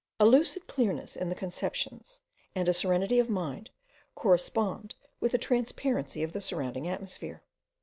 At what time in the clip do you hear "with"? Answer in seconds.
5.19-5.31